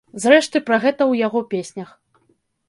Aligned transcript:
Зрэшты, 0.21 0.61
пра 0.69 0.79
гэта 0.85 0.97
ў 0.97 1.13
яго 1.27 1.39
песнях. 1.53 1.89